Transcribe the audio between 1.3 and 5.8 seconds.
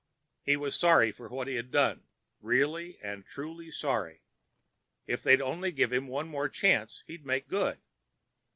he had done—really and truly sorry. If they'd only